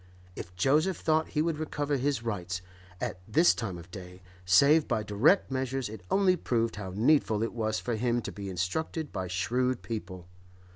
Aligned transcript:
If 0.35 0.55
Joseph 0.55 0.97
thought 0.97 1.27
he 1.37 1.43
would 1.43 1.59
recover 1.59 1.95
his 1.97 2.23
rights, 2.23 2.63
at 2.99 3.19
this 3.27 3.53
time 3.53 3.77
of 3.77 3.91
day, 3.91 4.23
save 4.45 4.87
by 4.87 5.03
direct 5.03 5.51
measures, 5.51 5.89
it 5.89 6.01
only 6.09 6.35
proved 6.35 6.77
how 6.77 6.93
needful 6.95 7.43
it 7.43 7.53
was 7.53 7.79
for 7.79 7.95
him 7.95 8.19
to 8.23 8.31
be 8.31 8.49
instructed 8.49 9.11
by 9.11 9.27
shrewd 9.27 9.83
people. 9.83 10.27